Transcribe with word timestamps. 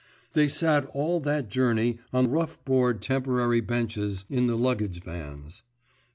They 0.33 0.47
sat 0.49 0.87
all 0.95 1.19
that 1.19 1.47
journey 1.51 1.99
on 2.11 2.31
rough 2.31 2.65
board 2.65 3.03
temporary 3.03 3.61
benches 3.61 4.25
in 4.31 4.47
the 4.47 4.57
luggage 4.57 5.03
vans. 5.03 5.61